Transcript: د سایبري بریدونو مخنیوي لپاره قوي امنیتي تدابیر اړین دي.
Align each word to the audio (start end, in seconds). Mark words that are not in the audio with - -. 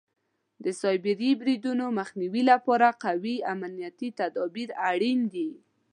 د 0.63 0.65
سایبري 0.81 1.31
بریدونو 1.41 1.85
مخنیوي 1.99 2.43
لپاره 2.51 2.87
قوي 3.03 3.35
امنیتي 3.53 4.09
تدابیر 4.19 4.69
اړین 4.89 5.19
دي. 5.33 5.49